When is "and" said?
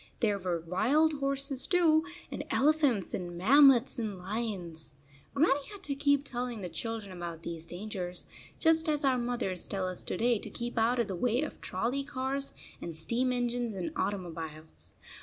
2.31-2.43, 3.13-3.37, 3.99-4.17, 12.81-12.95, 13.75-13.91